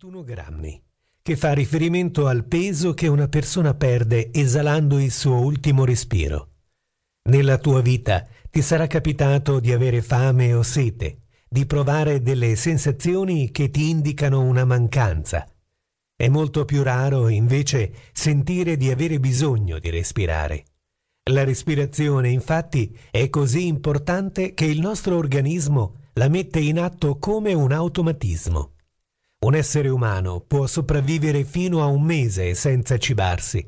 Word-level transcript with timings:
21 0.00 0.22
grammi, 0.22 0.80
che 1.20 1.36
fa 1.36 1.52
riferimento 1.52 2.28
al 2.28 2.44
peso 2.44 2.94
che 2.94 3.08
una 3.08 3.26
persona 3.26 3.74
perde 3.74 4.32
esalando 4.32 5.00
il 5.00 5.10
suo 5.10 5.40
ultimo 5.40 5.84
respiro. 5.84 6.50
Nella 7.30 7.58
tua 7.58 7.80
vita 7.80 8.24
ti 8.48 8.62
sarà 8.62 8.86
capitato 8.86 9.58
di 9.58 9.72
avere 9.72 10.00
fame 10.00 10.54
o 10.54 10.62
sete, 10.62 11.22
di 11.48 11.66
provare 11.66 12.22
delle 12.22 12.54
sensazioni 12.54 13.50
che 13.50 13.72
ti 13.72 13.90
indicano 13.90 14.40
una 14.42 14.64
mancanza. 14.64 15.44
È 16.14 16.28
molto 16.28 16.64
più 16.64 16.84
raro 16.84 17.26
invece 17.26 17.92
sentire 18.12 18.76
di 18.76 18.92
avere 18.92 19.18
bisogno 19.18 19.80
di 19.80 19.90
respirare. 19.90 20.64
La 21.32 21.42
respirazione 21.42 22.30
infatti 22.30 22.96
è 23.10 23.28
così 23.30 23.66
importante 23.66 24.54
che 24.54 24.66
il 24.66 24.78
nostro 24.78 25.16
organismo 25.16 26.02
la 26.12 26.28
mette 26.28 26.60
in 26.60 26.78
atto 26.78 27.18
come 27.18 27.52
un 27.52 27.72
automatismo. 27.72 28.74
Un 29.48 29.54
essere 29.54 29.88
umano 29.88 30.40
può 30.40 30.66
sopravvivere 30.66 31.42
fino 31.42 31.80
a 31.80 31.86
un 31.86 32.02
mese 32.02 32.52
senza 32.52 32.98
cibarsi, 32.98 33.66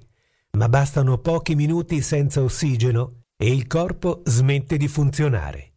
ma 0.59 0.69
bastano 0.69 1.17
pochi 1.17 1.55
minuti 1.55 2.03
senza 2.03 2.43
ossigeno 2.43 3.23
e 3.35 3.51
il 3.51 3.67
corpo 3.67 4.21
smette 4.27 4.77
di 4.77 4.89
funzionare. 4.89 5.73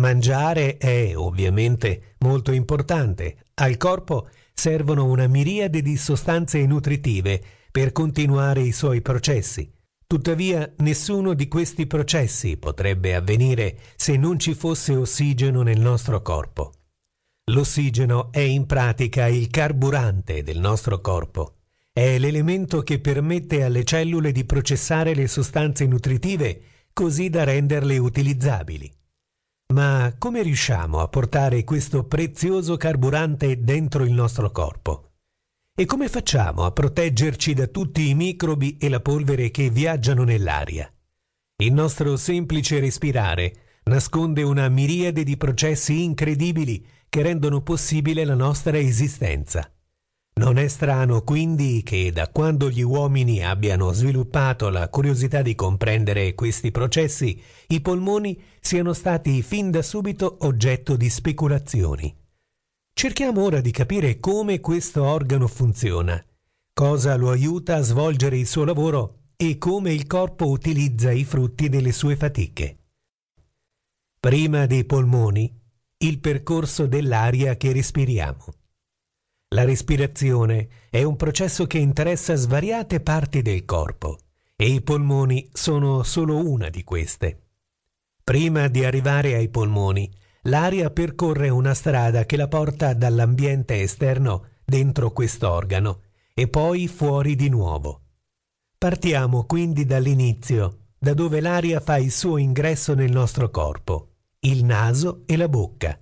Mangiare 0.00 0.76
è 0.76 1.16
ovviamente 1.16 2.16
molto 2.18 2.50
importante. 2.50 3.44
Al 3.54 3.76
corpo 3.76 4.28
servono 4.52 5.04
una 5.04 5.28
miriade 5.28 5.82
di 5.82 5.96
sostanze 5.96 6.66
nutritive 6.66 7.40
per 7.70 7.92
continuare 7.92 8.60
i 8.60 8.72
suoi 8.72 9.02
processi. 9.02 9.72
Tuttavia 10.04 10.68
nessuno 10.78 11.32
di 11.32 11.46
questi 11.46 11.86
processi 11.86 12.56
potrebbe 12.56 13.14
avvenire 13.14 13.78
se 13.94 14.16
non 14.16 14.36
ci 14.36 14.52
fosse 14.52 14.96
ossigeno 14.96 15.62
nel 15.62 15.78
nostro 15.78 16.22
corpo. 16.22 16.72
L'ossigeno 17.48 18.32
è 18.32 18.38
in 18.38 18.64
pratica 18.64 19.26
il 19.26 19.48
carburante 19.48 20.42
del 20.42 20.58
nostro 20.58 21.02
corpo. 21.02 21.56
È 21.92 22.16
l'elemento 22.18 22.82
che 22.82 23.00
permette 23.00 23.62
alle 23.62 23.84
cellule 23.84 24.32
di 24.32 24.44
processare 24.44 25.14
le 25.14 25.28
sostanze 25.28 25.86
nutritive 25.86 26.62
così 26.94 27.28
da 27.28 27.44
renderle 27.44 27.98
utilizzabili. 27.98 28.90
Ma 29.74 30.14
come 30.18 30.42
riusciamo 30.42 31.00
a 31.00 31.08
portare 31.08 31.64
questo 31.64 32.04
prezioso 32.04 32.78
carburante 32.78 33.62
dentro 33.62 34.04
il 34.04 34.12
nostro 34.12 34.50
corpo? 34.50 35.10
E 35.76 35.84
come 35.84 36.08
facciamo 36.08 36.64
a 36.64 36.72
proteggerci 36.72 37.52
da 37.52 37.66
tutti 37.66 38.08
i 38.08 38.14
microbi 38.14 38.78
e 38.78 38.88
la 38.88 39.00
polvere 39.00 39.50
che 39.50 39.68
viaggiano 39.68 40.24
nell'aria? 40.24 40.90
Il 41.56 41.74
nostro 41.74 42.16
semplice 42.16 42.80
respirare 42.80 43.80
nasconde 43.84 44.42
una 44.42 44.68
miriade 44.68 45.24
di 45.24 45.36
processi 45.36 46.02
incredibili 46.04 46.86
che 47.14 47.22
rendono 47.22 47.60
possibile 47.60 48.24
la 48.24 48.34
nostra 48.34 48.76
esistenza. 48.76 49.72
Non 50.40 50.58
è 50.58 50.66
strano 50.66 51.22
quindi 51.22 51.84
che 51.84 52.10
da 52.10 52.26
quando 52.26 52.68
gli 52.68 52.82
uomini 52.82 53.44
abbiano 53.44 53.92
sviluppato 53.92 54.68
la 54.68 54.88
curiosità 54.88 55.40
di 55.40 55.54
comprendere 55.54 56.34
questi 56.34 56.72
processi, 56.72 57.40
i 57.68 57.80
polmoni 57.80 58.42
siano 58.58 58.92
stati 58.92 59.42
fin 59.42 59.70
da 59.70 59.80
subito 59.80 60.38
oggetto 60.40 60.96
di 60.96 61.08
speculazioni. 61.08 62.12
Cerchiamo 62.92 63.44
ora 63.44 63.60
di 63.60 63.70
capire 63.70 64.18
come 64.18 64.58
questo 64.58 65.04
organo 65.04 65.46
funziona, 65.46 66.20
cosa 66.72 67.14
lo 67.14 67.30
aiuta 67.30 67.76
a 67.76 67.82
svolgere 67.82 68.38
il 68.38 68.48
suo 68.48 68.64
lavoro 68.64 69.18
e 69.36 69.56
come 69.56 69.92
il 69.92 70.08
corpo 70.08 70.48
utilizza 70.48 71.12
i 71.12 71.22
frutti 71.22 71.68
delle 71.68 71.92
sue 71.92 72.16
fatiche. 72.16 72.78
Prima 74.18 74.66
dei 74.66 74.84
polmoni 74.84 75.62
il 76.06 76.18
percorso 76.18 76.86
dell'aria 76.86 77.56
che 77.56 77.72
respiriamo. 77.72 78.44
La 79.54 79.64
respirazione 79.64 80.68
è 80.90 81.02
un 81.02 81.16
processo 81.16 81.66
che 81.66 81.78
interessa 81.78 82.34
svariate 82.34 83.00
parti 83.00 83.40
del 83.40 83.64
corpo 83.64 84.18
e 84.54 84.68
i 84.68 84.82
polmoni 84.82 85.48
sono 85.52 86.02
solo 86.02 86.46
una 86.46 86.68
di 86.68 86.84
queste. 86.84 87.38
Prima 88.22 88.68
di 88.68 88.84
arrivare 88.84 89.34
ai 89.34 89.48
polmoni, 89.48 90.12
l'aria 90.42 90.90
percorre 90.90 91.48
una 91.48 91.72
strada 91.72 92.26
che 92.26 92.36
la 92.36 92.48
porta 92.48 92.92
dall'ambiente 92.92 93.80
esterno 93.80 94.48
dentro 94.62 95.10
quest'organo 95.10 96.02
e 96.34 96.48
poi 96.48 96.86
fuori 96.86 97.34
di 97.34 97.48
nuovo. 97.48 98.02
Partiamo 98.76 99.44
quindi 99.44 99.86
dall'inizio, 99.86 100.88
da 100.98 101.14
dove 101.14 101.40
l'aria 101.40 101.80
fa 101.80 101.96
il 101.96 102.10
suo 102.10 102.36
ingresso 102.36 102.92
nel 102.92 103.10
nostro 103.10 103.50
corpo 103.50 104.13
il 104.44 104.62
naso 104.64 105.22
e 105.26 105.36
la 105.36 105.48
bocca. 105.48 105.98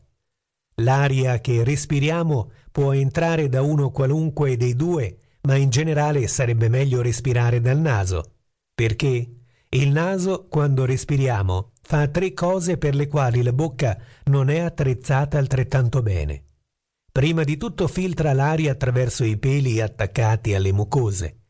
L'aria 0.77 1.41
che 1.41 1.63
respiriamo 1.63 2.51
può 2.73 2.93
entrare 2.93 3.49
da 3.49 3.63
uno 3.63 3.91
qualunque 3.91 4.57
dei 4.57 4.75
due, 4.75 5.19
ma 5.43 5.55
in 5.57 5.71
generale 5.71 6.27
sarebbe 6.27 6.69
meglio 6.69 7.03
respirare 7.03 7.61
dal 7.61 7.79
naso, 7.79 8.39
perché 8.75 9.31
il 9.69 9.89
naso, 9.91 10.47
quando 10.49 10.85
respiriamo, 10.85 11.73
fa 11.83 12.09
tre 12.09 12.33
cose 12.33 12.79
per 12.79 12.95
le 12.97 13.07
quali 13.07 13.43
la 13.43 13.53
bocca 13.53 13.97
non 14.25 14.51
è 14.51 14.59
attrezzata 14.59 15.39
altrettanto 15.39 16.03
bene. 16.03 16.45
Prima 17.13 17.45
di 17.45 17.57
tutto 17.57 17.87
filtra 17.87 18.33
l'aria 18.33 18.73
attraverso 18.73 19.23
i 19.23 19.39
peli 19.39 19.81
attaccati 19.81 20.55
alle 20.55 20.73
mucose. 20.73 21.43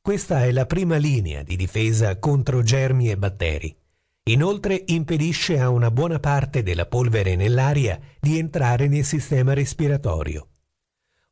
Questa 0.00 0.44
è 0.44 0.52
la 0.52 0.66
prima 0.66 0.96
linea 0.96 1.42
di 1.42 1.56
difesa 1.56 2.18
contro 2.18 2.62
germi 2.62 3.10
e 3.10 3.16
batteri. 3.16 3.76
Inoltre 4.28 4.82
impedisce 4.86 5.60
a 5.60 5.68
una 5.68 5.92
buona 5.92 6.18
parte 6.18 6.64
della 6.64 6.86
polvere 6.86 7.36
nell'aria 7.36 7.96
di 8.18 8.38
entrare 8.38 8.88
nel 8.88 9.04
sistema 9.04 9.52
respiratorio. 9.52 10.48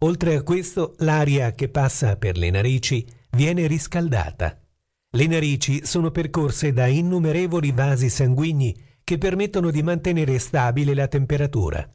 Oltre 0.05 0.37
a 0.37 0.43
questo, 0.45 0.95
l'aria 0.99 1.55
che 1.55 1.69
passa 1.69 2.17
per 2.17 2.37
le 2.37 2.51
narici 2.51 3.05
viene 3.31 3.67
riscaldata. 3.67 4.61
Le 5.11 5.27
narici 5.27 5.85
sono 5.85 6.13
percorse 6.13 6.73
da 6.73 6.87
innumerevoli 6.87 7.73
vasi 7.73 8.09
sanguigni 8.09 8.81
che 9.03 9.19
permettono 9.19 9.73
di 9.73 9.83
mantenere 9.83 10.39
stabile 10.39 10.95
la 10.95 11.09
temperatura. 11.09 11.93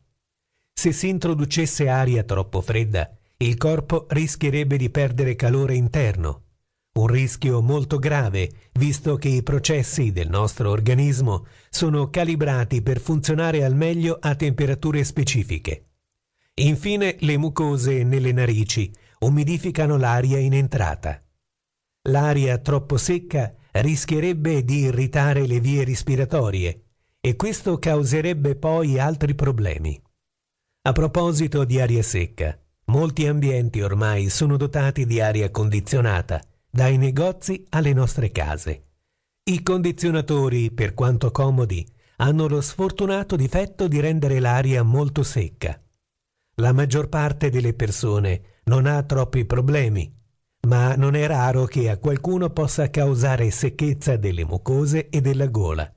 Se 0.74 0.92
si 0.92 1.08
introducesse 1.08 1.88
aria 1.88 2.24
troppo 2.24 2.60
fredda, 2.60 3.10
il 3.38 3.56
corpo 3.56 4.06
rischierebbe 4.10 4.76
di 4.76 4.90
perdere 4.90 5.36
calore 5.36 5.76
interno 5.76 6.44
un 7.00 7.08
rischio 7.08 7.62
molto 7.62 7.98
grave, 7.98 8.52
visto 8.74 9.16
che 9.16 9.30
i 9.30 9.44
processi 9.44 10.12
del 10.12 10.30
nostro 10.30 10.70
organismo 10.70 11.46
sono 11.70 12.10
calibrati 12.10 12.82
per 12.82 13.00
funzionare 13.00 13.64
al 13.64 13.76
meglio 13.76 14.18
a 14.20 14.36
temperature 14.36 15.04
specifiche. 15.04 15.86
Infine, 16.56 17.16
le 17.20 17.38
mucose 17.38 18.04
nelle 18.04 18.32
narici 18.32 18.92
umidificano 19.20 19.98
l'aria 19.98 20.40
in 20.40 20.54
entrata. 20.54 21.24
L'aria 22.10 22.58
troppo 22.58 22.98
secca 22.98 23.54
rischierebbe 23.72 24.64
di 24.64 24.80
irritare 24.80 25.46
le 25.46 25.60
vie 25.60 25.84
respiratorie 25.84 26.84
e 27.22 27.36
questo 27.36 27.78
causerebbe 27.78 28.56
poi 28.56 29.00
altri 29.00 29.36
problemi. 29.36 30.02
A 30.82 30.92
proposito 30.92 31.66
di 31.66 31.80
aria 31.80 32.02
secca, 32.02 32.58
molti 32.86 33.28
ambienti 33.28 33.82
ormai 33.82 34.30
sono 34.30 34.58
dotati 34.58 35.06
di 35.06 35.22
aria 35.22 35.52
condizionata 35.52 36.42
dai 36.70 36.98
negozi 36.98 37.66
alle 37.70 37.94
nostre 37.94 38.32
case. 38.32 38.84
I 39.44 39.64
condizionatori, 39.64 40.72
per 40.72 40.94
quanto 40.94 41.32
comodi, 41.32 41.86
hanno 42.18 42.48
lo 42.48 42.62
sfortunato 42.62 43.36
difetto 43.36 43.88
di 43.88 44.00
rendere 44.00 44.40
l'aria 44.40 44.84
molto 44.84 45.24
secca. 45.24 45.82
La 46.56 46.74
maggior 46.74 47.10
parte 47.10 47.50
delle 47.50 47.74
persone 47.74 48.60
non 48.66 48.86
ha 48.86 49.02
troppi 49.04 49.46
problemi, 49.46 50.14
ma 50.68 50.96
non 50.96 51.16
è 51.16 51.26
raro 51.26 51.66
che 51.66 51.90
a 51.90 51.98
qualcuno 51.98 52.50
possa 52.50 52.90
causare 52.90 53.50
secchezza 53.50 54.18
delle 54.18 54.46
mucose 54.46 55.10
e 55.10 55.22
della 55.22 55.48
gola. 55.48 55.92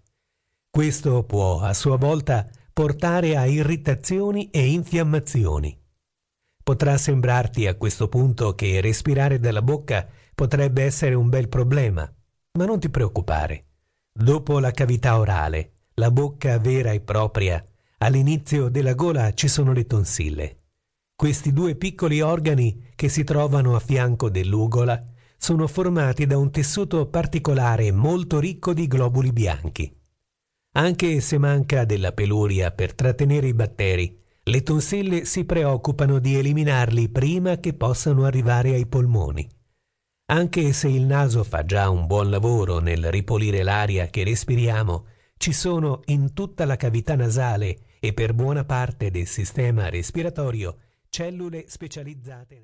Questo 0.71 1.25
può 1.25 1.61
a 1.61 1.75
sua 1.75 1.97
volta 1.97 2.49
portare 2.73 3.37
a 3.37 3.45
irritazioni 3.45 4.49
e 4.51 4.69
infiammazioni. 4.69 5.79
Potrà 6.63 6.97
sembrarti 6.97 7.67
a 7.67 7.75
questo 7.75 8.09
punto 8.09 8.55
che 8.55 8.81
respirare 8.81 9.41
dalla 9.41 9.61
bocca 9.61 10.09
potrebbe 10.35 10.83
essere 10.83 11.15
un 11.15 11.29
bel 11.29 11.49
problema, 11.49 12.11
ma 12.59 12.65
non 12.65 12.79
ti 12.79 12.89
preoccupare. 12.89 13.67
Dopo 14.13 14.59
la 14.59 14.71
cavità 14.71 15.19
orale, 15.19 15.73
la 15.95 16.11
bocca 16.11 16.59
vera 16.59 16.93
e 16.93 17.01
propria, 17.01 17.65
all'inizio 17.99 18.69
della 18.69 18.95
gola 18.95 19.33
ci 19.35 19.49
sono 19.49 19.73
le 19.73 19.87
tonsille. 19.87 20.59
Questi 21.15 21.53
due 21.53 21.77
piccoli 21.77 22.21
organi 22.21 22.93
che 22.95 23.09
si 23.09 23.25
trovano 23.25 23.77
a 23.77 23.81
fianco 23.81 24.29
dell'ugola 24.29 25.01
sono 25.37 25.67
formati 25.67 26.27
da 26.27 26.37
un 26.37 26.51
tessuto 26.51 27.07
particolare 27.07 27.91
molto 27.93 28.39
ricco 28.39 28.73
di 28.73 28.87
globuli 28.87 29.33
bianchi. 29.33 29.95
Anche 30.75 31.21
se 31.21 31.39
manca 31.39 31.85
della 31.85 32.13
peluria 32.13 32.71
per 32.71 32.95
trattenere 32.95 33.49
i 33.49 33.55
batteri, 33.55 34.21
le 34.45 34.63
tonsille 34.63 35.25
si 35.25 35.45
preoccupano 35.45 36.19
di 36.19 36.37
eliminarli 36.37 37.09
prima 37.09 37.59
che 37.59 37.75
possano 37.75 38.25
arrivare 38.25 38.75
ai 38.75 38.87
polmoni. 38.87 39.49
Anche 40.33 40.73
se 40.73 40.89
il 40.89 41.03
naso 41.03 41.45
fa 41.45 41.63
già 41.63 41.91
un 41.91 42.07
buon 42.07 42.31
lavoro 42.31 42.79
nel 42.79 43.11
ripulire 43.11 43.63
l'aria 43.63 44.07
che 44.07 44.25
respiriamo, 44.25 45.05
ci 45.37 45.53
sono 45.53 46.01
in 46.07 46.33
tutta 46.33 46.65
la 46.65 46.77
cavità 46.77 47.15
nasale 47.15 47.81
e 48.01 48.15
per 48.15 48.33
buona 48.33 48.65
parte 48.65 49.11
del 49.11 49.27
sistema 49.27 49.91
respiratorio 49.91 50.79
cellule 51.11 51.65
specializzate 51.69 52.61